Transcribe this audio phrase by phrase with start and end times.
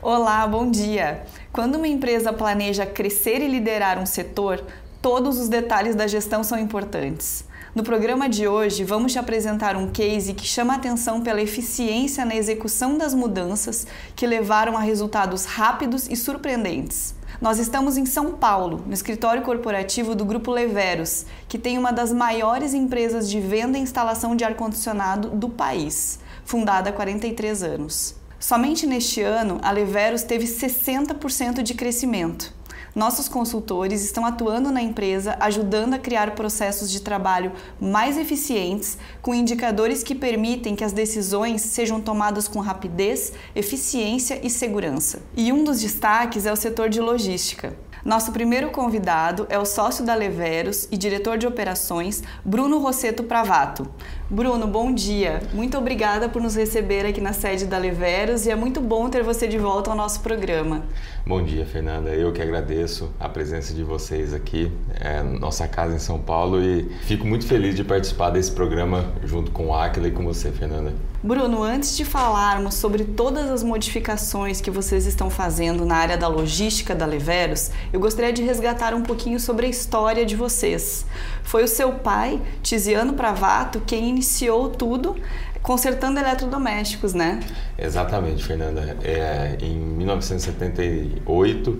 [0.00, 1.24] Olá, bom dia!
[1.52, 4.64] Quando uma empresa planeja crescer e liderar um setor,
[5.02, 7.44] todos os detalhes da gestão são importantes.
[7.74, 12.36] No programa de hoje, vamos te apresentar um case que chama atenção pela eficiência na
[12.36, 17.16] execução das mudanças que levaram a resultados rápidos e surpreendentes.
[17.40, 22.12] Nós estamos em São Paulo, no escritório corporativo do Grupo Leveros, que tem uma das
[22.12, 28.14] maiores empresas de venda e instalação de ar-condicionado do país, fundada há 43 anos.
[28.38, 32.53] Somente neste ano, a Leveros teve 60% de crescimento.
[32.94, 37.50] Nossos consultores estão atuando na empresa, ajudando a criar processos de trabalho
[37.80, 44.48] mais eficientes, com indicadores que permitem que as decisões sejam tomadas com rapidez, eficiência e
[44.48, 45.22] segurança.
[45.36, 47.76] E um dos destaques é o setor de logística.
[48.04, 53.88] Nosso primeiro convidado é o sócio da Leveros e diretor de operações, Bruno Rosseto Pravato.
[54.30, 55.42] Bruno, bom dia.
[55.52, 59.22] Muito obrigada por nos receber aqui na sede da Leveros e é muito bom ter
[59.22, 60.82] você de volta ao nosso programa.
[61.26, 62.08] Bom dia, Fernanda.
[62.08, 66.84] Eu que agradeço a presença de vocês aqui, é nossa casa em São Paulo e
[67.02, 70.94] fico muito feliz de participar desse programa junto com o Aquila e com você, Fernanda.
[71.22, 76.28] Bruno, antes de falarmos sobre todas as modificações que vocês estão fazendo na área da
[76.28, 81.06] logística da Leveros, eu gostaria de resgatar um pouquinho sobre a história de vocês.
[81.44, 85.14] Foi o seu pai, Tiziano Pravato, quem iniciou tudo
[85.62, 87.38] consertando eletrodomésticos, né?
[87.78, 88.96] Exatamente, Fernanda.
[89.02, 91.78] É, em 1978,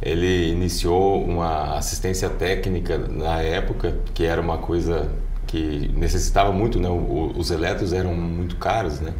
[0.00, 5.10] ele iniciou uma assistência técnica na época, que era uma coisa
[5.46, 6.88] que necessitava muito, né?
[6.88, 9.12] os elétrons eram muito caros, né?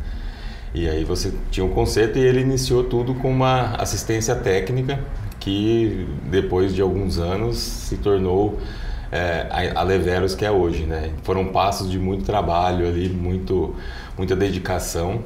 [0.73, 5.01] E aí você tinha um conserto e ele iniciou tudo com uma assistência técnica
[5.41, 8.59] que depois de alguns anos se tornou
[9.13, 11.11] é, a Leveros que é hoje, né?
[11.23, 13.75] Foram passos de muito trabalho ali, muito,
[14.17, 15.25] muita dedicação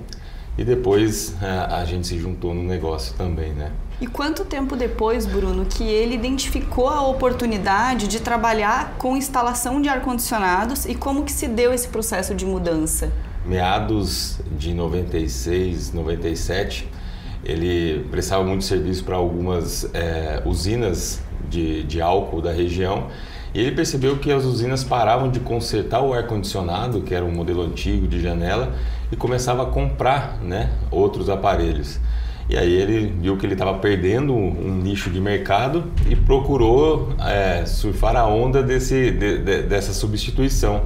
[0.56, 3.70] e depois a, é, a gente se juntou no negócio também, né?
[4.00, 9.88] E quanto tempo depois, Bruno, que ele identificou a oportunidade de trabalhar com instalação de
[9.88, 13.12] ar-condicionados e como que se deu esse processo de mudança?
[13.46, 16.88] Meados de 96, 97,
[17.44, 23.08] ele prestava muito serviço para algumas é, usinas de, de álcool da região
[23.54, 27.62] e ele percebeu que as usinas paravam de consertar o ar-condicionado, que era um modelo
[27.62, 28.75] antigo de janela,
[29.12, 32.00] e começava a comprar né, outros aparelhos.
[32.50, 37.64] E aí ele viu que ele estava perdendo um nicho de mercado e procurou é,
[37.64, 40.82] surfar a onda desse, de, de, dessa substituição.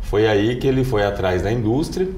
[0.00, 2.08] Foi aí que ele foi atrás da indústria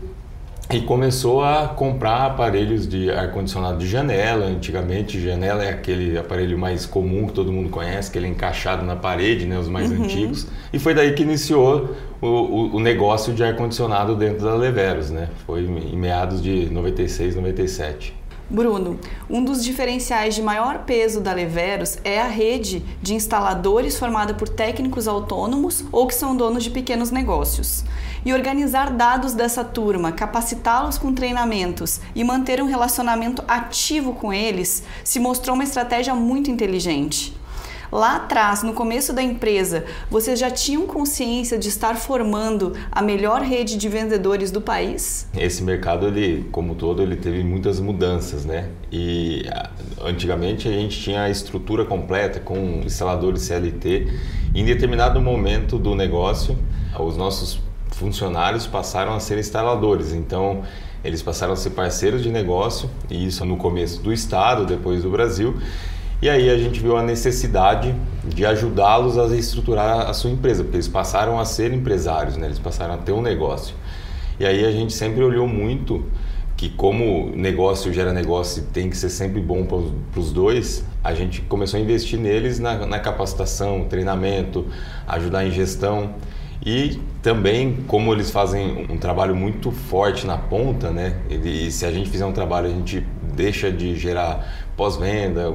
[0.72, 4.47] e começou a comprar aparelhos de ar-condicionado de janela.
[4.47, 9.47] Antigamente, janela é aquele aparelho mais comum que todo mundo conhece, aquele encaixado na parede,
[9.47, 10.05] né, os mais uhum.
[10.05, 10.47] antigos.
[10.72, 15.28] E foi daí que iniciou o, o, o negócio de ar-condicionado dentro da Leveros, né?
[15.47, 18.15] Foi em meados de 96, 97.
[18.49, 24.34] Bruno, um dos diferenciais de maior peso da Leveros é a rede de instaladores formada
[24.34, 27.85] por técnicos autônomos ou que são donos de pequenos negócios.
[28.25, 34.85] E organizar dados dessa turma, capacitá-los com treinamentos e manter um relacionamento ativo com eles
[35.03, 37.37] se mostrou uma estratégia muito inteligente.
[37.91, 43.43] Lá atrás, no começo da empresa, vocês já tinham consciência de estar formando a melhor
[43.43, 45.29] rede de vendedores do país?
[45.37, 48.71] Esse mercado, ele, como todo, ele teve muitas mudanças, né?
[48.91, 49.45] E
[50.05, 54.09] antigamente a gente tinha a estrutura completa com instaladores CLT.
[54.55, 56.59] Em determinado momento do negócio,
[56.99, 57.61] os nossos
[57.93, 60.12] funcionários passaram a ser instaladores.
[60.12, 60.62] Então,
[61.05, 65.11] eles passaram a ser parceiros de negócio, e isso no começo do estado, depois do
[65.11, 65.56] Brasil.
[66.21, 70.77] E aí a gente viu a necessidade de ajudá-los a estruturar a sua empresa, porque
[70.77, 72.47] eles passaram a ser empresários, né?
[72.47, 73.75] eles passaram a ter um negócio.
[74.41, 76.05] E aí a gente sempre olhou muito
[76.57, 81.15] que como negócio gera negócio e tem que ser sempre bom para os dois, a
[81.15, 84.67] gente começou a investir neles na, na capacitação, treinamento,
[85.07, 86.15] ajudar em gestão.
[86.65, 91.21] E também, como eles fazem um trabalho muito forte na ponta, né?
[91.29, 95.52] E se a gente fizer um trabalho, a gente deixa de gerar pós-venda.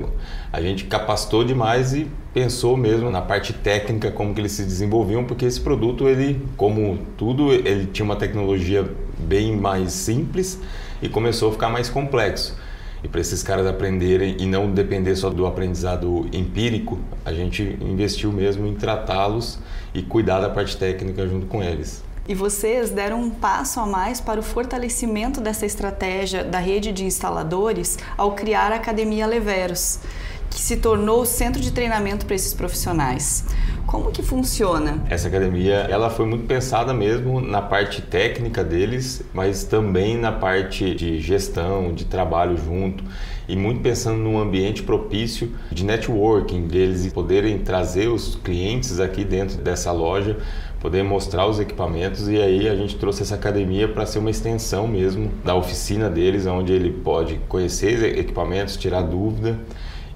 [0.51, 5.23] A gente capacitou demais e pensou mesmo na parte técnica como que eles se desenvolviam,
[5.23, 10.59] porque esse produto ele, como tudo, ele tinha uma tecnologia bem mais simples
[11.01, 12.57] e começou a ficar mais complexo.
[13.03, 18.31] E para esses caras aprenderem e não depender só do aprendizado empírico, a gente investiu
[18.31, 19.57] mesmo em tratá-los
[19.93, 22.03] e cuidar da parte técnica junto com eles.
[22.27, 27.03] E vocês deram um passo a mais para o fortalecimento dessa estratégia da rede de
[27.03, 29.99] instaladores ao criar a Academia Leveros,
[30.47, 33.45] que se tornou o centro de treinamento para esses profissionais.
[33.87, 35.03] Como que funciona?
[35.09, 40.93] Essa academia, ela foi muito pensada mesmo na parte técnica deles, mas também na parte
[40.93, 43.03] de gestão, de trabalho junto
[43.47, 49.57] e muito pensando num ambiente propício de networking deles poderem trazer os clientes aqui dentro
[49.57, 50.37] dessa loja
[50.81, 54.87] poder mostrar os equipamentos e aí a gente trouxe essa academia para ser uma extensão
[54.87, 59.59] mesmo da oficina deles, onde ele pode conhecer equipamentos, tirar dúvida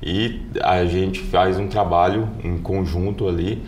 [0.02, 3.62] e a gente faz um trabalho em conjunto ali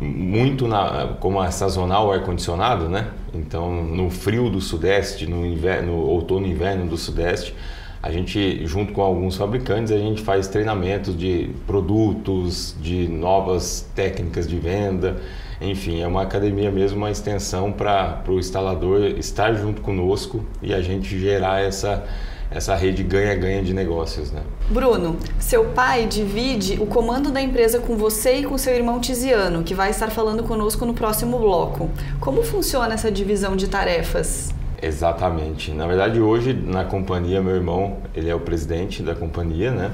[0.00, 3.08] muito na, como é sazonal ar condicionado, né?
[3.34, 7.54] Então no frio do sudeste, no inverno, no outono e inverno do sudeste,
[8.00, 14.46] a gente junto com alguns fabricantes a gente faz treinamentos de produtos, de novas técnicas
[14.46, 15.16] de venda
[15.60, 20.82] enfim, é uma academia mesmo, uma extensão para o instalador estar junto conosco e a
[20.82, 22.04] gente gerar essa,
[22.50, 24.30] essa rede ganha-ganha de negócios.
[24.30, 24.42] Né?
[24.68, 29.62] Bruno, seu pai divide o comando da empresa com você e com seu irmão Tiziano,
[29.62, 31.90] que vai estar falando conosco no próximo bloco.
[32.20, 34.54] Como funciona essa divisão de tarefas?
[34.82, 35.72] Exatamente.
[35.72, 39.90] Na verdade, hoje na companhia, meu irmão, ele é o presidente da companhia, né?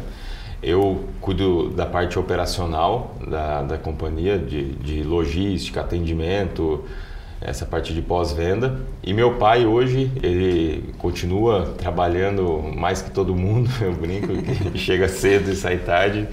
[0.63, 6.85] Eu cuido da parte operacional da, da companhia, de, de logística, atendimento,
[7.45, 8.81] essa parte de pós-venda.
[9.03, 14.29] E meu pai hoje, ele continua trabalhando mais que todo mundo, eu brinco,
[14.73, 16.29] que chega cedo e sai tarde.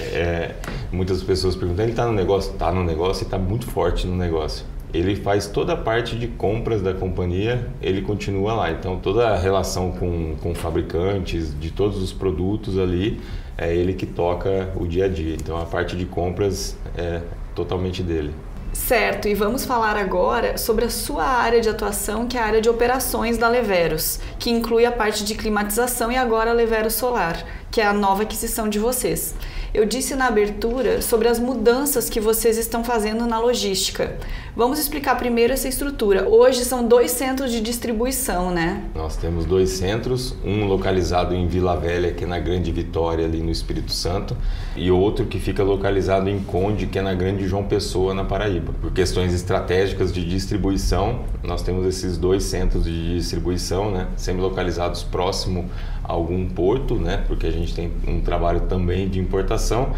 [0.00, 0.54] É,
[0.90, 2.52] muitas pessoas perguntam, ele está no negócio?
[2.52, 4.66] Está no negócio e está muito forte no negócio.
[4.92, 8.72] Ele faz toda a parte de compras da companhia, ele continua lá.
[8.72, 13.20] Então toda a relação com, com fabricantes de todos os produtos ali,
[13.60, 15.34] é ele que toca o dia a dia.
[15.34, 17.20] Então a parte de compras é
[17.54, 18.34] totalmente dele.
[18.72, 22.60] Certo, e vamos falar agora sobre a sua área de atuação, que é a área
[22.60, 27.44] de operações da Leveros, que inclui a parte de climatização e agora a Leveros Solar,
[27.70, 29.34] que é a nova aquisição de vocês.
[29.72, 34.16] Eu disse na abertura sobre as mudanças que vocês estão fazendo na logística.
[34.56, 36.28] Vamos explicar primeiro essa estrutura.
[36.28, 38.82] Hoje são dois centros de distribuição, né?
[38.96, 43.40] Nós temos dois centros, um localizado em Vila Velha, que é na Grande Vitória, ali
[43.40, 44.36] no Espírito Santo,
[44.74, 48.72] e outro que fica localizado em Conde, que é na Grande João Pessoa, na Paraíba.
[48.80, 55.04] Por questões estratégicas de distribuição, nós temos esses dois centros de distribuição, né, sempre localizados
[55.04, 55.70] próximo
[56.10, 59.92] algum porto, né, porque a gente tem um trabalho também de importação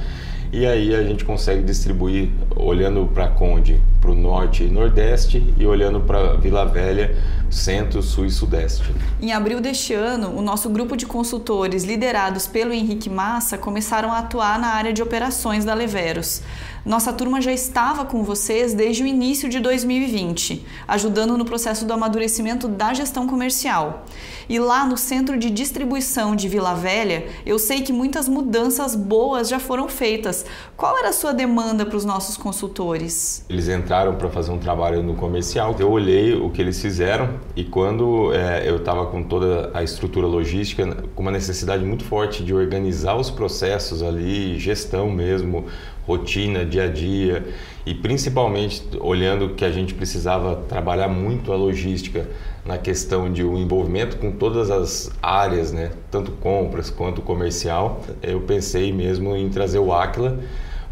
[0.52, 5.64] e aí a gente consegue distribuir olhando para Conde, para o norte e nordeste e
[5.64, 7.16] olhando para Vila Velha,
[7.50, 8.92] centro, sul e sudeste.
[9.18, 14.18] Em abril deste ano, o nosso grupo de consultores liderados pelo Henrique Massa começaram a
[14.18, 16.42] atuar na área de operações da Leveros.
[16.84, 21.92] Nossa turma já estava com vocês desde o início de 2020, ajudando no processo do
[21.92, 24.04] amadurecimento da gestão comercial.
[24.48, 29.48] E lá no centro de distribuição de Vila Velha, eu sei que muitas mudanças boas
[29.48, 30.44] já foram feitas.
[30.76, 33.46] Qual era a sua demanda para os nossos consultores?
[33.48, 35.76] Eles entraram para fazer um trabalho no comercial.
[35.78, 40.26] Eu olhei o que eles fizeram e quando é, eu estava com toda a estrutura
[40.26, 40.84] logística,
[41.14, 45.66] com uma necessidade muito forte de organizar os processos ali, gestão mesmo,
[46.06, 47.44] rotina, dia a dia
[47.84, 52.28] e principalmente olhando que a gente precisava trabalhar muito a logística
[52.64, 58.40] na questão de um envolvimento com todas as áreas, né, tanto compras quanto comercial, eu
[58.40, 60.38] pensei mesmo em trazer o Aquila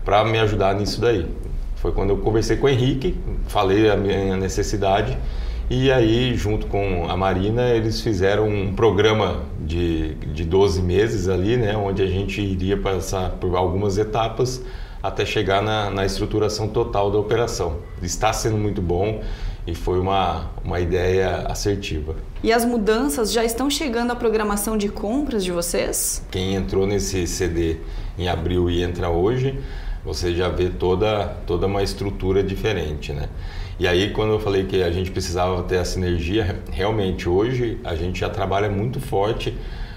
[0.05, 1.27] para me ajudar nisso daí.
[1.77, 5.17] Foi quando eu conversei com o Henrique, falei a minha necessidade
[5.71, 11.57] e aí, junto com a Marina, eles fizeram um programa de, de 12 meses ali,
[11.57, 14.61] né, onde a gente iria passar por algumas etapas
[15.03, 17.79] até chegar na, na estruturação total da operação.
[18.03, 19.23] Está sendo muito bom
[19.67, 22.17] e foi uma, uma ideia assertiva.
[22.43, 26.25] E as mudanças já estão chegando à programação de compras de vocês?
[26.31, 27.77] Quem entrou nesse CD
[28.19, 29.59] em abril e entra hoje,
[30.05, 33.29] você já vê toda, toda uma estrutura diferente, né?
[33.79, 37.95] E aí, quando eu falei que a gente precisava ter a sinergia, realmente hoje a
[37.95, 39.57] gente já trabalha muito forte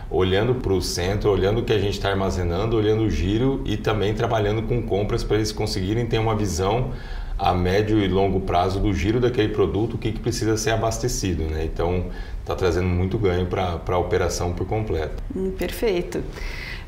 [0.10, 3.78] olhando para o centro, olhando o que a gente está armazenando, olhando o giro e
[3.78, 6.92] também trabalhando com compras para eles conseguirem ter uma visão
[7.38, 11.44] a médio e longo prazo do giro daquele produto, o que, que precisa ser abastecido.
[11.44, 11.66] Né?
[11.66, 12.06] Então,
[12.40, 15.22] está trazendo muito ganho para a operação por completo.
[15.36, 16.24] Hum, perfeito.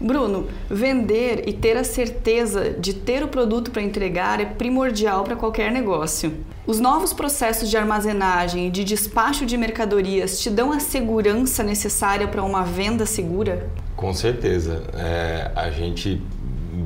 [0.05, 5.35] Bruno, vender e ter a certeza de ter o produto para entregar é primordial para
[5.35, 6.31] qualquer negócio.
[6.67, 12.27] Os novos processos de armazenagem e de despacho de mercadorias te dão a segurança necessária
[12.27, 13.67] para uma venda segura?
[13.95, 14.83] Com certeza.
[14.93, 16.21] É, a gente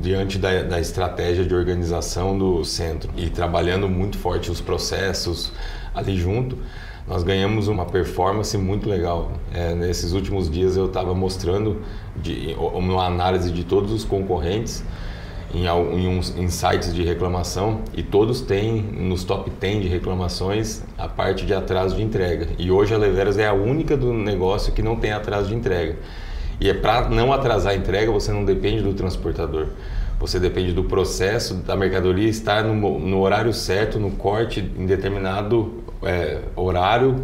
[0.00, 5.52] diante da, da, estratégia de organização do centro e trabalhando muito forte os processos
[5.94, 6.56] ali junto,
[7.10, 9.32] nós ganhamos uma performance muito legal.
[9.52, 11.82] É, nesses últimos dias eu estava mostrando
[12.14, 14.84] de, uma análise de todos os concorrentes
[15.52, 21.08] em, em uns insights de reclamação e todos têm nos top 10 de reclamações a
[21.08, 22.46] parte de atraso de entrega.
[22.56, 25.96] E hoje a Leveras é a única do negócio que não tem atraso de entrega.
[26.60, 29.66] E é para não atrasar a entrega, você não depende do transportador.
[30.20, 35.79] Você depende do processo da mercadoria estar no, no horário certo, no corte em determinado
[36.02, 37.16] é, horário,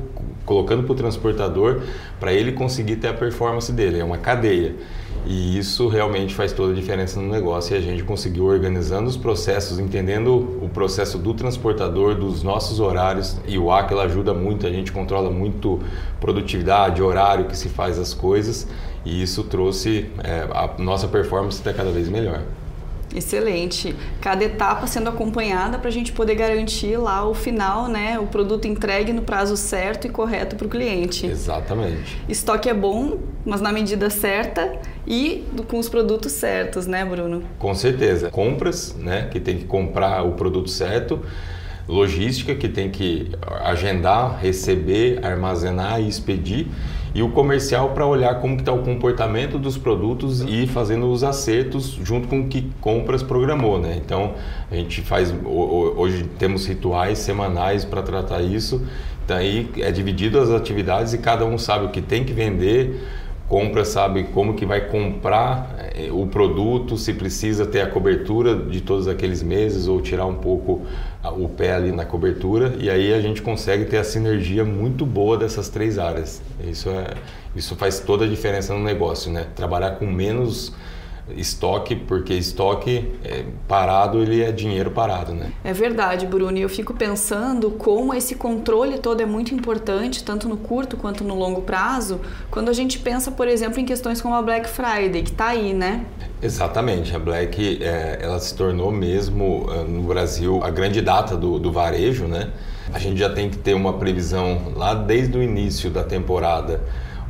[0.45, 1.83] colocando para o transportador
[2.21, 3.99] para ele conseguir ter a performance dele.
[3.99, 4.75] É uma cadeia.
[5.27, 9.17] E isso realmente faz toda a diferença no negócio e a gente conseguiu organizando os
[9.17, 14.71] processos, entendendo o processo do transportador, dos nossos horários e o Aquila ajuda muito, a
[14.71, 15.81] gente controla muito
[16.21, 18.69] produtividade, horário que se faz as coisas
[19.05, 22.43] e isso trouxe é, a nossa performance até cada vez melhor.
[23.17, 23.97] Excelente.
[24.21, 28.19] Cada etapa sendo acompanhada para a gente poder garantir lá o final, né?
[28.19, 31.27] O produto entregue no prazo certo e correto para o cliente.
[31.27, 32.21] Exatamente.
[32.29, 37.43] Estoque é bom, mas na medida certa e com os produtos certos, né, Bruno?
[37.59, 38.29] Com certeza.
[38.31, 39.29] Compras, né?
[39.31, 41.21] Que tem que comprar o produto certo
[41.89, 43.31] logística que tem que
[43.65, 46.67] agendar, receber, armazenar e expedir
[47.17, 51.25] e o comercial para olhar como está o comportamento dos produtos e ir fazendo os
[51.25, 53.99] acertos junto com o que compras programou, né?
[54.05, 54.35] Então
[54.71, 58.87] a gente faz hoje temos rituais semanais para tratar isso.
[59.27, 63.03] Daí é dividido as atividades e cada um sabe o que tem que vender,
[63.49, 68.83] compra sabe como que vai comprar eh, o produto, se precisa ter a cobertura de
[68.83, 70.83] todos aqueles meses ou tirar um pouco
[71.31, 75.37] o pé ali na cobertura e aí a gente consegue ter a sinergia muito boa
[75.37, 76.43] dessas três áreas.
[76.61, 77.15] Isso é
[77.55, 79.47] isso faz toda a diferença no negócio, né?
[79.55, 80.75] Trabalhar com menos
[81.35, 85.53] estoque, porque estoque é, parado ele é dinheiro parado, né?
[85.65, 86.57] É verdade, Bruno.
[86.57, 91.25] E eu fico pensando como esse controle todo é muito importante, tanto no curto quanto
[91.25, 95.23] no longo prazo, quando a gente pensa, por exemplo, em questões como a Black Friday,
[95.23, 96.05] que está aí, né?
[96.41, 97.15] Exatamente.
[97.15, 101.73] A Black é, ela se tornou mesmo é, no Brasil a grande data do, do
[101.73, 102.51] varejo, né?
[102.93, 106.81] A gente já tem que ter uma previsão lá desde o início da temporada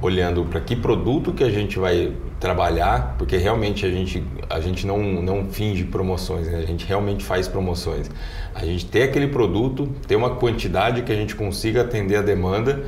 [0.01, 4.87] olhando para que produto que a gente vai trabalhar, porque realmente a gente, a gente
[4.87, 6.59] não, não finge promoções, né?
[6.59, 8.11] a gente realmente faz promoções.
[8.55, 12.85] A gente tem aquele produto, tem uma quantidade que a gente consiga atender a demanda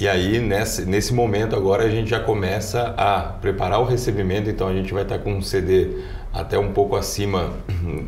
[0.00, 4.68] e aí, nesse, nesse momento agora, a gente já começa a preparar o recebimento, então
[4.68, 5.88] a gente vai estar com um CD
[6.32, 7.50] até um pouco acima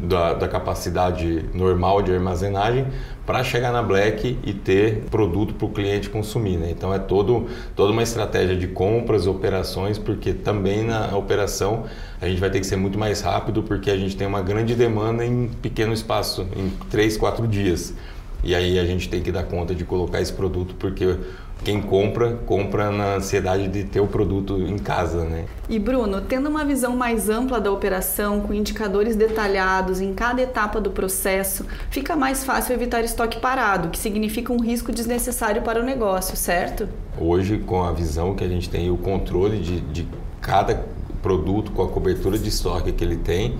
[0.05, 2.87] da, da capacidade normal de armazenagem
[3.31, 6.57] para chegar na Black e ter produto para o cliente consumir.
[6.57, 6.73] Né?
[6.73, 7.47] Então é todo,
[7.77, 11.85] toda uma estratégia de compras, operações, porque também na operação
[12.21, 14.75] a gente vai ter que ser muito mais rápido porque a gente tem uma grande
[14.75, 17.95] demanda em pequeno espaço, em 3, 4 dias.
[18.43, 21.17] E aí a gente tem que dar conta de colocar esse produto porque
[21.63, 25.45] quem compra, compra na ansiedade de ter o produto em casa, né?
[25.69, 30.81] E Bruno, tendo uma visão mais ampla da operação, com indicadores detalhados em cada etapa
[30.81, 35.85] do processo, fica mais fácil evitar estoque parado, que significa um risco desnecessário para o
[35.85, 36.89] negócio, certo?
[37.19, 40.09] Hoje, com a visão que a gente tem, o controle de, de
[40.41, 40.87] cada
[41.23, 43.57] produto, com a cobertura de estoque que ele tem,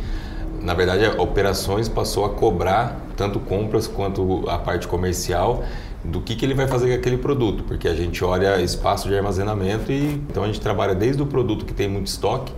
[0.63, 5.65] na verdade, a operações passou a cobrar tanto compras quanto a parte comercial
[6.05, 9.15] do que, que ele vai fazer com aquele produto, porque a gente olha espaço de
[9.15, 12.53] armazenamento e então a gente trabalha desde o produto que tem muito estoque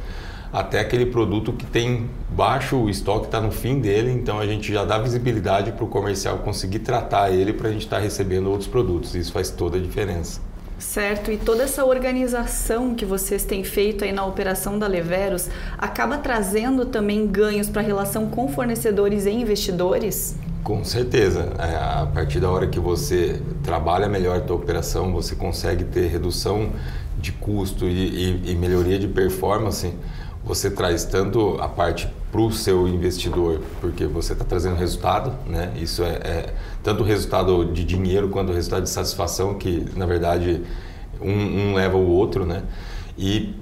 [0.52, 4.70] até aquele produto que tem baixo o estoque está no fim dele, então a gente
[4.70, 8.50] já dá visibilidade para o comercial conseguir tratar ele para a gente estar tá recebendo
[8.50, 9.14] outros produtos.
[9.14, 10.40] Isso faz toda a diferença.
[10.78, 16.18] Certo, e toda essa organização que vocês têm feito aí na operação da Leveros acaba
[16.18, 20.36] trazendo também ganhos para a relação com fornecedores e investidores?
[20.62, 21.52] Com certeza.
[21.58, 26.06] É, a partir da hora que você trabalha melhor a tua operação, você consegue ter
[26.06, 26.70] redução
[27.18, 29.92] de custo e, e, e melhoria de performance,
[30.44, 35.72] você traz tanto a parte para o seu investidor, porque você está trazendo resultado, né?
[35.76, 40.06] Isso é, é tanto o resultado de dinheiro quanto o resultado de satisfação, que na
[40.06, 40.62] verdade
[41.20, 42.62] um, um leva o outro, né?
[43.16, 43.54] E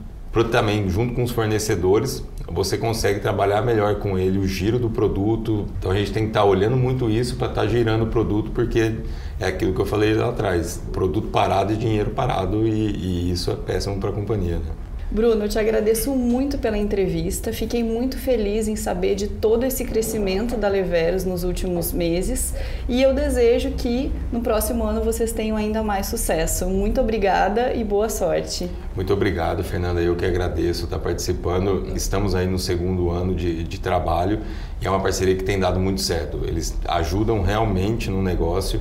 [0.50, 5.66] também junto com os fornecedores, você consegue trabalhar melhor com ele o giro do produto.
[5.78, 8.06] Então a gente tem que estar tá olhando muito isso para estar tá girando o
[8.06, 8.96] produto, porque
[9.38, 13.50] é aquilo que eu falei lá atrás: produto parado e dinheiro parado, e, e isso
[13.50, 14.58] é péssimo para a companhia.
[14.58, 14.70] Né?
[15.12, 17.52] Bruno, eu te agradeço muito pela entrevista.
[17.52, 22.54] Fiquei muito feliz em saber de todo esse crescimento da Leveros nos últimos meses
[22.88, 26.66] e eu desejo que no próximo ano vocês tenham ainda mais sucesso.
[26.66, 28.70] Muito obrigada e boa sorte.
[28.94, 30.00] Muito obrigado, Fernanda.
[30.00, 31.88] Eu que agradeço estar participando.
[31.96, 34.38] Estamos aí no segundo ano de, de trabalho
[34.80, 36.42] e é uma parceria que tem dado muito certo.
[36.46, 38.80] Eles ajudam realmente no negócio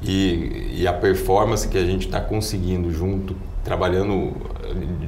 [0.00, 4.36] e, e a performance que a gente está conseguindo junto trabalhando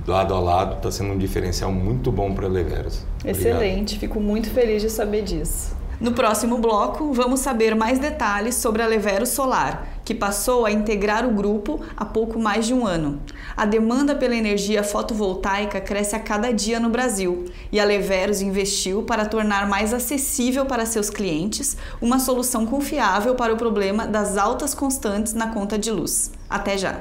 [0.07, 3.05] lado a lado está sendo um diferencial muito bom para a Leveros.
[3.25, 5.77] Excelente, fico muito feliz de saber disso.
[5.99, 11.27] No próximo bloco, vamos saber mais detalhes sobre a Levero Solar, que passou a integrar
[11.27, 13.19] o grupo há pouco mais de um ano.
[13.57, 19.05] A demanda pela energia fotovoltaica cresce a cada dia no Brasil e a Leveros investiu
[19.05, 24.75] para tornar mais acessível para seus clientes uma solução confiável para o problema das altas
[24.75, 26.31] constantes na conta de luz.
[26.51, 27.01] Até já!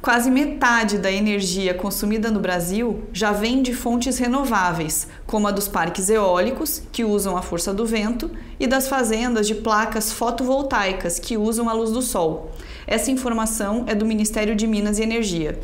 [0.00, 5.68] Quase metade da energia consumida no Brasil já vem de fontes renováveis, como a dos
[5.68, 11.36] parques eólicos, que usam a força do vento, e das fazendas de placas fotovoltaicas, que
[11.36, 12.50] usam a luz do sol.
[12.86, 15.60] Essa informação é do Ministério de Minas e Energia.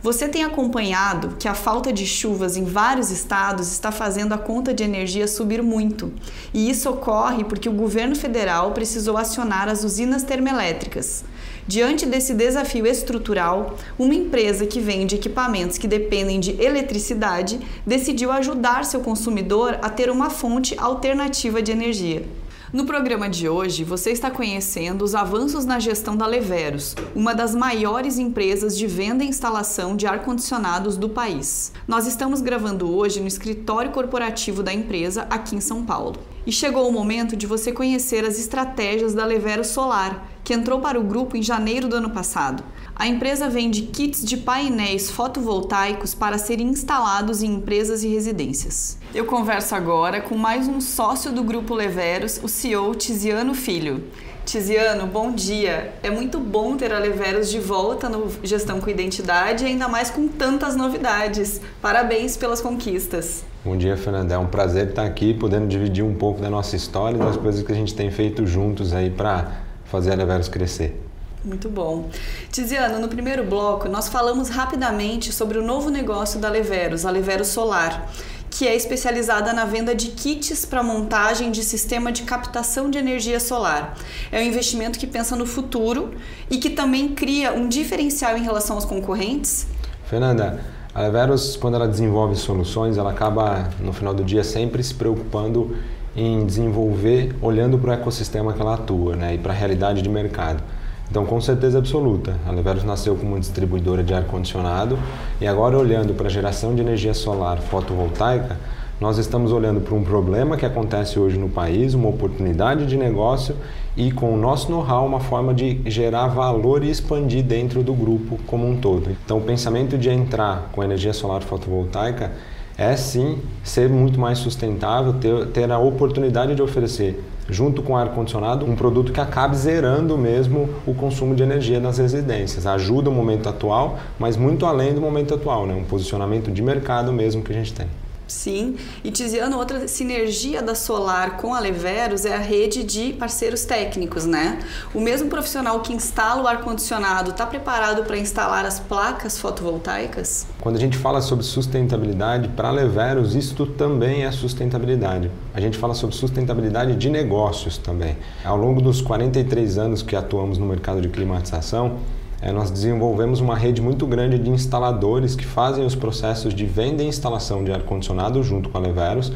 [0.00, 4.72] Você tem acompanhado que a falta de chuvas em vários estados está fazendo a conta
[4.72, 6.12] de energia subir muito.
[6.54, 11.24] E isso ocorre porque o governo federal precisou acionar as usinas termoelétricas.
[11.66, 18.84] Diante desse desafio estrutural, uma empresa que vende equipamentos que dependem de eletricidade decidiu ajudar
[18.84, 22.24] seu consumidor a ter uma fonte alternativa de energia.
[22.70, 27.54] No programa de hoje, você está conhecendo os avanços na gestão da Leveros, uma das
[27.54, 31.72] maiores empresas de venda e instalação de ar-condicionados do país.
[31.86, 36.16] Nós estamos gravando hoje no escritório corporativo da empresa aqui em São Paulo.
[36.46, 40.98] E chegou o momento de você conhecer as estratégias da Levero Solar, que entrou para
[40.98, 42.64] o grupo em janeiro do ano passado.
[42.96, 48.98] A empresa vende kits de painéis fotovoltaicos para serem instalados em empresas e residências.
[49.14, 54.04] Eu converso agora com mais um sócio do grupo Leveros, o CEO Tiziano Filho.
[54.44, 55.92] Tiziano, bom dia.
[56.02, 60.26] É muito bom ter a Leveros de volta no Gestão com Identidade, ainda mais com
[60.26, 61.60] tantas novidades.
[61.82, 63.44] Parabéns pelas conquistas.
[63.64, 64.34] Bom dia, Fernanda.
[64.34, 67.62] É um prazer estar aqui, podendo dividir um pouco da nossa história e das coisas
[67.62, 69.50] que a gente tem feito juntos aí para
[69.84, 71.04] fazer a Leveros crescer.
[71.44, 72.08] Muito bom.
[72.52, 77.48] Tiziano, no primeiro bloco nós falamos rapidamente sobre o novo negócio da Leveros, a Leveros
[77.48, 78.08] Solar,
[78.48, 83.40] que é especializada na venda de kits para montagem de sistema de captação de energia
[83.40, 83.96] solar.
[84.30, 86.14] É um investimento que pensa no futuro
[86.48, 89.66] e que também cria um diferencial em relação aos concorrentes?
[90.04, 90.60] Fernanda,
[90.94, 95.76] a Leveros, quando ela desenvolve soluções, ela acaba, no final do dia, sempre se preocupando
[96.16, 100.08] em desenvolver olhando para o ecossistema que ela atua né, e para a realidade de
[100.08, 100.62] mercado.
[101.10, 104.98] Então, com certeza absoluta, a Leveros nasceu como distribuidora de ar-condicionado
[105.40, 108.56] e agora olhando para a geração de energia solar fotovoltaica,
[109.00, 113.54] nós estamos olhando para um problema que acontece hoje no país, uma oportunidade de negócio
[113.98, 118.38] e com o nosso know-how uma forma de gerar valor e expandir dentro do grupo
[118.46, 119.10] como um todo.
[119.24, 122.30] Então, o pensamento de entrar com energia solar fotovoltaica
[122.78, 128.64] é sim ser muito mais sustentável, ter, ter a oportunidade de oferecer, junto com ar-condicionado,
[128.64, 132.68] um produto que acabe zerando mesmo o consumo de energia nas residências.
[132.68, 135.74] Ajuda o momento atual, mas muito além do momento atual, né?
[135.74, 137.88] um posicionamento de mercado mesmo que a gente tem.
[138.28, 143.64] Sim, e Tiziano, outra sinergia da Solar com a Leveros é a rede de parceiros
[143.64, 144.58] técnicos, né?
[144.94, 150.46] O mesmo profissional que instala o ar-condicionado está preparado para instalar as placas fotovoltaicas?
[150.60, 155.30] Quando a gente fala sobre sustentabilidade, para a Leveros, isto também é sustentabilidade.
[155.54, 158.16] A gente fala sobre sustentabilidade de negócios também.
[158.44, 161.98] Ao longo dos 43 anos que atuamos no mercado de climatização,
[162.40, 167.02] é, nós desenvolvemos uma rede muito grande de instaladores que fazem os processos de venda
[167.02, 169.32] e instalação de ar-condicionado junto com a Leveros.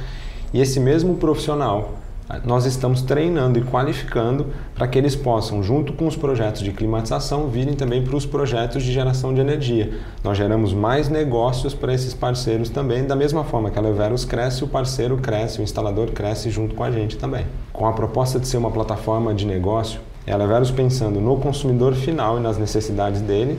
[0.55, 1.95] E esse mesmo profissional
[2.45, 7.49] nós estamos treinando e qualificando para que eles possam, junto com os projetos de climatização,
[7.49, 9.93] virem também para os projetos de geração de energia.
[10.25, 14.65] Nós geramos mais negócios para esses parceiros também, da mesma forma que a Leveros cresce,
[14.65, 17.45] o parceiro cresce, o instalador cresce junto com a gente também.
[17.73, 21.95] Com a proposta de ser uma plataforma de negócio, é a Leveros pensando no consumidor
[21.95, 23.59] final e nas necessidades dele,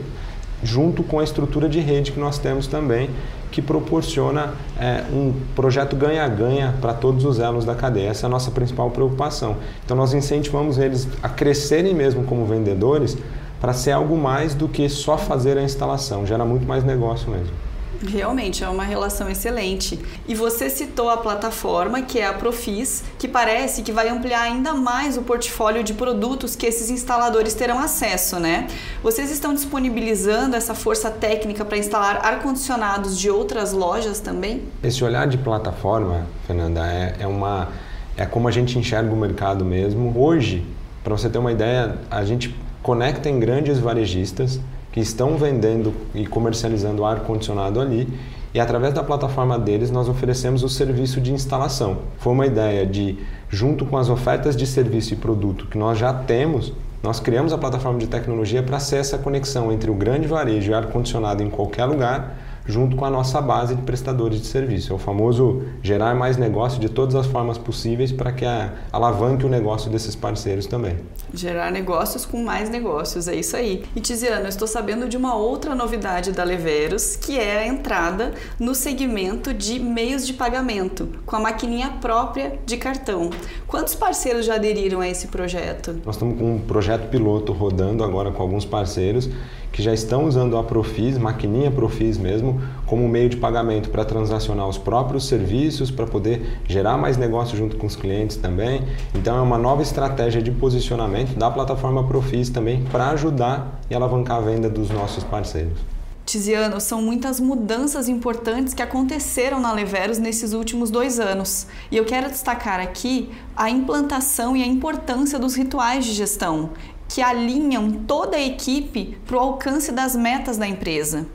[0.62, 3.10] junto com a estrutura de rede que nós temos também,
[3.50, 8.08] que proporciona é, um projeto ganha-ganha para todos os elos da cadeia.
[8.08, 9.56] Essa é a nossa principal preocupação.
[9.84, 13.16] Então, nós incentivamos eles a crescerem mesmo como vendedores
[13.60, 17.63] para ser algo mais do que só fazer a instalação, gera muito mais negócio mesmo.
[18.02, 19.98] Realmente é uma relação excelente.
[20.26, 24.74] E você citou a plataforma, que é a Profis, que parece que vai ampliar ainda
[24.74, 28.66] mais o portfólio de produtos que esses instaladores terão acesso, né?
[29.02, 34.62] Vocês estão disponibilizando essa força técnica para instalar ar-condicionados de outras lojas também?
[34.82, 37.68] Esse olhar de plataforma, Fernanda, é, é uma
[38.16, 40.12] é como a gente enxerga o mercado mesmo.
[40.16, 40.64] Hoje,
[41.02, 44.60] para você ter uma ideia, a gente conecta em grandes varejistas
[44.94, 48.08] que estão vendendo e comercializando ar-condicionado ali
[48.54, 51.98] e através da plataforma deles nós oferecemos o serviço de instalação.
[52.18, 56.14] Foi uma ideia de, junto com as ofertas de serviço e produto que nós já
[56.14, 60.70] temos, nós criamos a plataforma de tecnologia para ser essa conexão entre o grande varejo
[60.70, 64.92] e ar-condicionado em qualquer lugar junto com a nossa base de prestadores de serviço.
[64.92, 69.44] É o famoso gerar mais negócio de todas as formas possíveis para que a, alavanque
[69.44, 70.96] o negócio desses parceiros também.
[71.32, 73.84] Gerar negócios com mais negócios, é isso aí.
[73.94, 78.32] E Tiziana, eu estou sabendo de uma outra novidade da Leveros, que é a entrada
[78.58, 83.30] no segmento de meios de pagamento, com a maquininha própria de cartão.
[83.66, 86.00] Quantos parceiros já aderiram a esse projeto?
[86.04, 89.28] Nós estamos com um projeto piloto rodando agora com alguns parceiros
[89.74, 94.68] que já estão usando a Profis, maquininha Profis mesmo, como meio de pagamento para transacionar
[94.68, 98.82] os próprios serviços, para poder gerar mais negócio junto com os clientes também.
[99.12, 104.36] Então é uma nova estratégia de posicionamento da plataforma Profis também para ajudar e alavancar
[104.36, 105.76] a venda dos nossos parceiros.
[106.24, 111.66] Tiziano, são muitas mudanças importantes que aconteceram na Leveros nesses últimos dois anos.
[111.90, 116.70] E eu quero destacar aqui a implantação e a importância dos rituais de gestão
[117.08, 121.26] que alinham toda a equipe para o alcance das metas da empresa.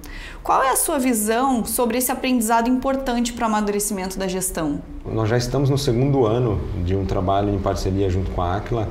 [0.43, 4.81] Qual é a sua visão sobre esse aprendizado importante para o amadurecimento da gestão?
[5.05, 8.89] Nós já estamos no segundo ano de um trabalho em parceria junto com a Aquila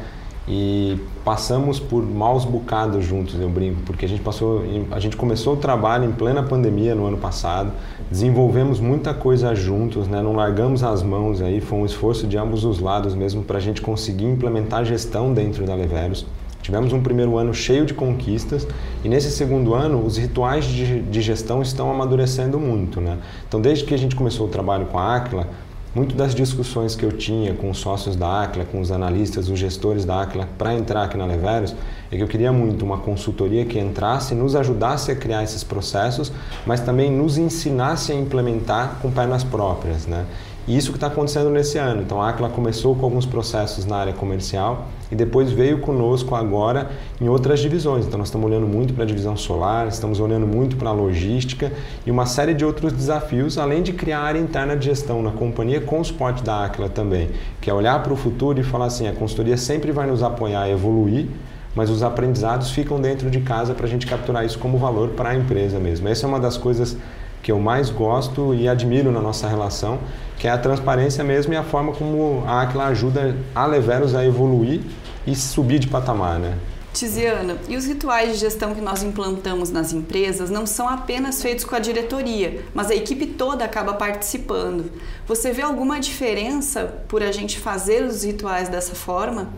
[0.51, 5.55] e passamos por maus bocados juntos, eu brinco, porque a gente passou, a gente começou
[5.55, 7.71] o trabalho em plena pandemia no ano passado,
[8.11, 10.23] desenvolvemos muita coisa juntos, né?
[10.23, 13.61] não largamos as mãos aí, foi um esforço de ambos os lados mesmo para a
[13.61, 16.25] gente conseguir implementar gestão dentro da Leveros.
[16.69, 18.69] Tivemos um primeiro ano cheio de conquistas
[19.03, 23.01] e nesse segundo ano os rituais de, gestão estão amadurecendo muito.
[23.01, 23.17] Né?
[23.49, 25.49] Então, desde que a gente começou o trabalho com a Aquila,
[25.95, 29.59] muito das discussões que eu tinha com os sócios da Aquila, com os analistas, os
[29.59, 31.75] gestores da Aquila para entrar aqui na Leveros,
[32.13, 36.31] é que eu queria muito uma consultoria que entrasse nos ajudasse a criar esses processos,
[36.67, 40.07] mas também nos ensinasse a implementar com pernas próprias.
[40.07, 40.27] Né?
[40.67, 42.03] E isso que está acontecendo nesse ano.
[42.03, 46.91] Então a Aquila começou com alguns processos na área comercial e depois veio conosco agora
[47.21, 48.07] em outras divisões.
[48.07, 51.73] Então nós estamos olhando muito para a divisão solar, estamos olhando muito para a logística
[52.07, 55.81] e uma série de outros desafios, além de criar área interna de gestão na companhia
[55.81, 59.09] com o suporte da Aquila também, que é olhar para o futuro e falar assim,
[59.09, 61.27] a consultoria sempre vai nos apoiar a evoluir,
[61.75, 65.31] mas os aprendizados ficam dentro de casa para a gente capturar isso como valor para
[65.31, 66.09] a empresa mesmo.
[66.09, 66.97] Essa é uma das coisas
[67.43, 69.99] que eu mais gosto e admiro na nossa relação,
[70.39, 74.25] que é a transparência mesmo e a forma como a Aquila ajuda a Leveros a
[74.25, 74.81] evoluir
[75.27, 76.57] e subir de patamar, né?
[76.93, 81.65] Tiziana, e os rituais de gestão que nós implantamos nas empresas não são apenas feitos
[81.65, 84.91] com a diretoria, mas a equipe toda acaba participando.
[85.27, 89.49] Você vê alguma diferença por a gente fazer os rituais dessa forma?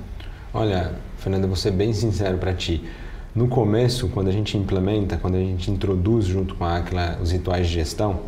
[0.52, 2.84] Olha, Fernanda, vou ser bem sincero para ti.
[3.34, 7.30] No começo, quando a gente implementa, quando a gente introduz junto com a Aquila os
[7.30, 8.20] rituais de gestão,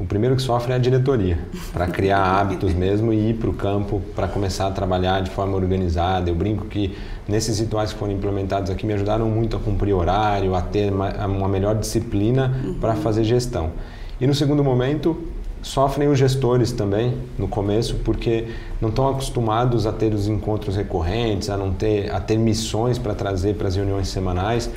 [0.00, 1.38] o primeiro que sofre é a diretoria,
[1.72, 5.56] para criar hábitos mesmo e ir para o campo para começar a trabalhar de forma
[5.56, 6.30] organizada.
[6.30, 6.96] Eu brinco que
[7.28, 11.10] nesses rituais que foram implementados aqui me ajudaram muito a cumprir horário, a ter uma,
[11.26, 13.72] uma melhor disciplina para fazer gestão.
[14.18, 15.16] E no segundo momento,
[15.62, 18.46] Sofrem os gestores também no começo, porque
[18.80, 23.14] não estão acostumados a ter os encontros recorrentes, a não ter, a ter missões para
[23.14, 24.70] trazer para as reuniões semanais.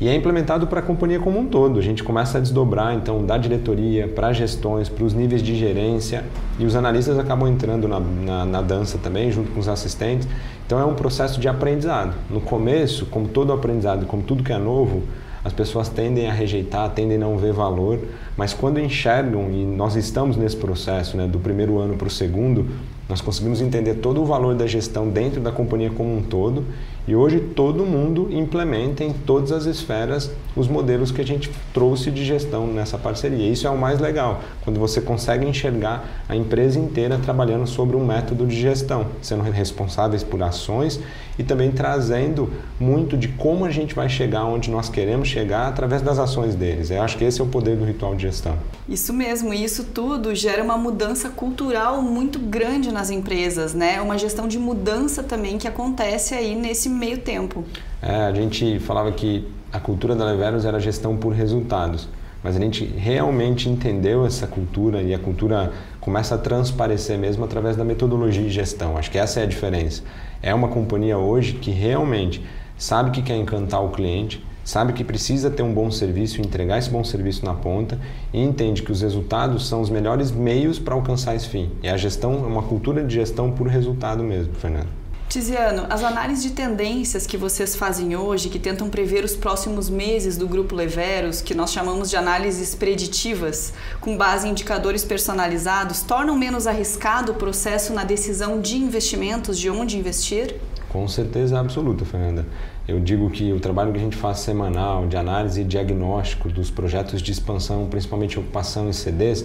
[0.00, 1.78] E é implementado para a companhia como um todo.
[1.78, 6.24] A gente começa a desdobrar, então, da diretoria para gestões, para os níveis de gerência,
[6.58, 10.26] e os analistas acabam entrando na, na, na, dança também, junto com os assistentes.
[10.66, 12.14] Então, é um processo de aprendizado.
[12.28, 15.04] No começo, como todo aprendizado, como tudo que é novo,
[15.44, 18.00] as pessoas tendem a rejeitar, tendem a não ver valor,
[18.36, 22.66] mas quando enxergam, e nós estamos nesse processo, né, do primeiro ano para o segundo,
[23.06, 26.64] Nós conseguimos entender todo o valor da gestão dentro da companhia como um todo
[27.06, 32.10] e hoje todo mundo implementa em todas as esferas os modelos que a gente trouxe
[32.10, 33.50] de gestão nessa parceria.
[33.50, 38.04] Isso é o mais legal, quando você consegue enxergar a empresa inteira trabalhando sobre um
[38.04, 41.00] método de gestão, sendo responsáveis por ações
[41.38, 46.02] e também trazendo muito de como a gente vai chegar onde nós queremos chegar através
[46.02, 46.90] das ações deles.
[46.90, 48.56] Eu acho que esse é o poder do ritual de gestão.
[48.88, 54.00] Isso mesmo, e isso tudo gera uma mudança cultural muito grande nas empresas, né?
[54.00, 57.64] Uma gestão de mudança também que acontece aí nesse meio tempo.
[58.06, 62.06] É, a gente falava que a cultura da Leveros era gestão por resultados,
[62.42, 67.78] mas a gente realmente entendeu essa cultura e a cultura começa a transparecer mesmo através
[67.78, 68.98] da metodologia de gestão.
[68.98, 70.02] Acho que essa é a diferença.
[70.42, 72.44] É uma companhia hoje que realmente
[72.76, 76.90] sabe que quer encantar o cliente, sabe que precisa ter um bom serviço, entregar esse
[76.90, 77.98] bom serviço na ponta
[78.34, 81.70] e entende que os resultados são os melhores meios para alcançar esse fim.
[81.82, 85.03] E a gestão é uma cultura de gestão por resultado mesmo, Fernando.
[85.34, 90.36] Tiziano, as análises de tendências que vocês fazem hoje, que tentam prever os próximos meses
[90.36, 96.38] do Grupo Leveros, que nós chamamos de análises preditivas, com base em indicadores personalizados, tornam
[96.38, 100.54] menos arriscado o processo na decisão de investimentos, de onde investir?
[100.88, 102.46] Com certeza absoluta, Fernanda.
[102.86, 106.70] Eu digo que o trabalho que a gente faz semanal de análise e diagnóstico dos
[106.70, 109.44] projetos de expansão, principalmente ocupação e CDs,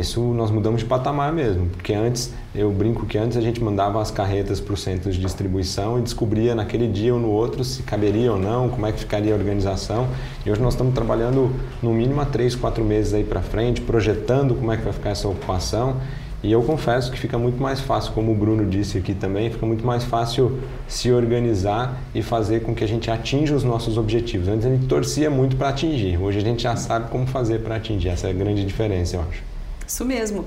[0.00, 4.00] isso nós mudamos de patamar mesmo, porque antes, eu brinco que antes a gente mandava
[4.00, 7.82] as carretas para os centros de distribuição e descobria naquele dia ou no outro se
[7.82, 10.08] caberia ou não, como é que ficaria a organização.
[10.44, 11.50] E hoje nós estamos trabalhando
[11.82, 15.10] no mínimo há três, quatro meses aí para frente, projetando como é que vai ficar
[15.10, 15.96] essa ocupação.
[16.40, 19.66] E eu confesso que fica muito mais fácil, como o Bruno disse aqui também, fica
[19.66, 24.46] muito mais fácil se organizar e fazer com que a gente atinja os nossos objetivos.
[24.46, 27.74] Antes a gente torcia muito para atingir, hoje a gente já sabe como fazer para
[27.74, 28.10] atingir.
[28.10, 29.47] Essa é a grande diferença, eu acho.
[29.88, 30.44] Isso mesmo.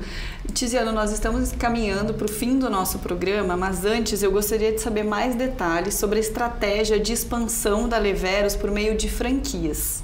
[0.53, 4.79] Tiziano, nós estamos caminhando para o fim do nosso programa, mas antes eu gostaria de
[4.79, 10.03] saber mais detalhes sobre a estratégia de expansão da Leveros por meio de franquias.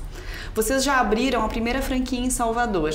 [0.57, 2.91] Vocês já abriram a primeira franquia em Salvador.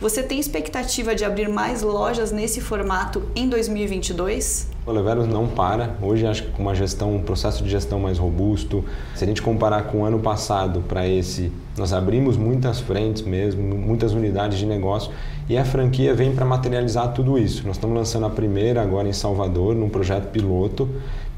[0.00, 4.68] Você tem expectativa de abrir mais lojas nesse formato em 2022?
[4.84, 5.94] O Leveros não para.
[6.02, 8.84] Hoje acho que com uma gestão, um processo de gestão mais robusto.
[9.14, 13.62] Se a gente comparar com o ano passado para esse, nós abrimos muitas frentes mesmo,
[13.62, 15.12] muitas unidades de negócio
[15.48, 17.64] e a franquia vem para materializar tudo isso.
[17.64, 20.88] Nós estamos lançando a primeira agora em Salvador, num projeto piloto.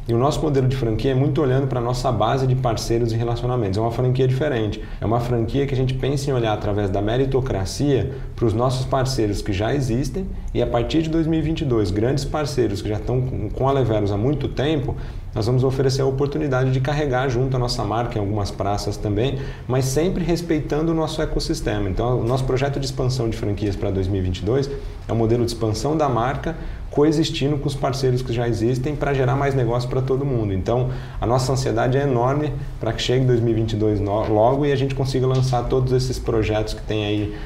[0.09, 3.13] E o nosso modelo de franquia é muito olhando para a nossa base de parceiros
[3.13, 3.77] e relacionamentos.
[3.77, 4.83] É uma franquia diferente.
[4.99, 8.87] É uma franquia que a gente pensa em olhar através da meritocracia para os nossos
[8.87, 13.21] parceiros que já existem e a partir de 2022, grandes parceiros que já estão
[13.53, 14.97] com a Leveros há muito tempo,
[15.39, 19.39] nós vamos oferecer a oportunidade de carregar junto a nossa marca em algumas praças também,
[19.69, 21.89] mas sempre respeitando o nosso ecossistema.
[21.89, 24.69] Então, o nosso projeto de expansão de franquias para 2022
[25.07, 26.57] é um modelo de expansão da marca
[26.91, 30.53] coexistindo com os parceiros que já existem para gerar mais negócio para todo mundo.
[30.53, 35.25] Então, a nossa ansiedade é enorme para que chegue 2022 logo e a gente consiga
[35.25, 37.37] lançar todos esses projetos que tem aí,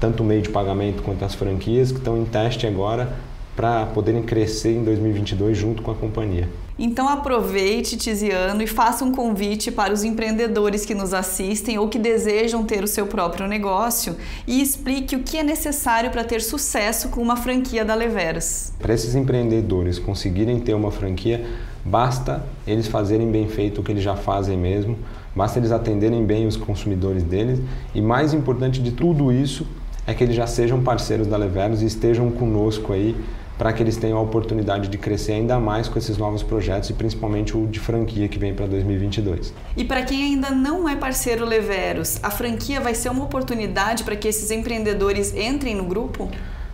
[0.00, 3.12] tanto o meio de pagamento quanto as franquias, que estão em teste agora,
[3.54, 6.48] para poderem crescer em 2022 junto com a companhia.
[6.78, 11.98] Então aproveite, Tiziano, e faça um convite para os empreendedores que nos assistem ou que
[11.98, 17.10] desejam ter o seu próprio negócio e explique o que é necessário para ter sucesso
[17.10, 18.72] com uma franquia da Leveras.
[18.78, 21.46] Para esses empreendedores conseguirem ter uma franquia,
[21.84, 24.96] basta eles fazerem bem feito o que eles já fazem mesmo,
[25.36, 27.60] basta eles atenderem bem os consumidores deles
[27.94, 29.66] e mais importante de tudo isso
[30.06, 33.14] é que eles já sejam parceiros da Leveros e estejam conosco aí
[33.62, 36.94] para que eles tenham a oportunidade de crescer ainda mais com esses novos projetos e
[36.94, 39.54] principalmente o de franquia que vem para 2022.
[39.76, 44.16] E para quem ainda não é parceiro Leveros, a franquia vai ser uma oportunidade para
[44.16, 46.28] que esses empreendedores entrem no grupo?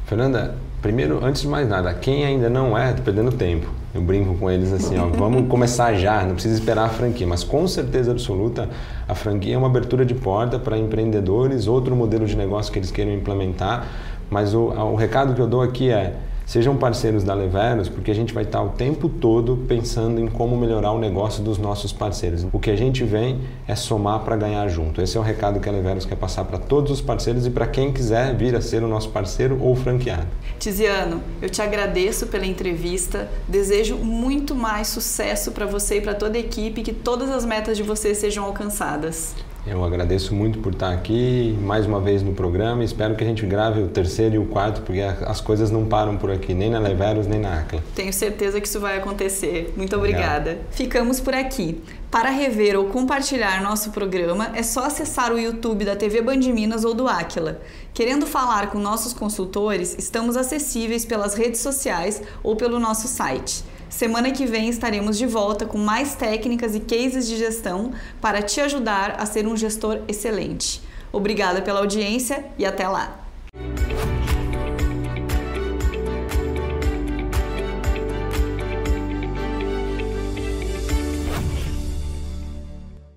[0.07, 3.68] Fernanda, primeiro, antes de mais nada, quem ainda não é, está perdendo tempo.
[3.94, 7.44] Eu brinco com eles assim, ó, vamos começar já, não precisa esperar a franquia, mas
[7.44, 8.66] com certeza absoluta,
[9.07, 12.90] a franquia é uma abertura de porta para empreendedores, outro modelo de negócio que eles
[12.90, 13.87] queiram implementar,
[14.31, 16.14] mas o, o recado que eu dou aqui é
[16.48, 20.56] Sejam parceiros da Leveros, porque a gente vai estar o tempo todo pensando em como
[20.56, 22.46] melhorar o negócio dos nossos parceiros.
[22.50, 25.02] O que a gente vem é somar para ganhar junto.
[25.02, 27.66] Esse é o recado que a Leveros quer passar para todos os parceiros e para
[27.66, 30.26] quem quiser vir a ser o nosso parceiro ou franqueado.
[30.58, 33.28] Tiziano, eu te agradeço pela entrevista.
[33.46, 37.76] Desejo muito mais sucesso para você e para toda a equipe, que todas as metas
[37.76, 39.34] de vocês sejam alcançadas.
[39.70, 42.83] Eu agradeço muito por estar aqui mais uma vez no programa.
[42.83, 46.16] Espero que a gente grave o terceiro e o quarto, porque as coisas não param
[46.16, 47.83] por aqui, nem na Leveros, nem na Acla.
[47.94, 49.74] Tenho certeza que isso vai acontecer.
[49.76, 50.50] Muito obrigada.
[50.50, 50.64] Legal.
[50.70, 51.83] Ficamos por aqui.
[52.11, 56.83] Para rever ou compartilhar nosso programa, é só acessar o YouTube da TV Band Minas
[56.85, 57.61] ou do Aquila.
[57.92, 63.62] Querendo falar com nossos consultores, estamos acessíveis pelas redes sociais ou pelo nosso site.
[63.88, 68.61] Semana que vem estaremos de volta com mais técnicas e cases de gestão para te
[68.61, 70.83] ajudar a ser um gestor excelente.
[71.11, 73.24] Obrigada pela audiência e até lá!